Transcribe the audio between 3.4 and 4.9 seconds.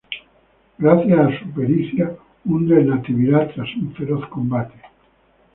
tras un feroz combate.